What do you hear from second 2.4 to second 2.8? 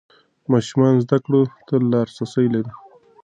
لري.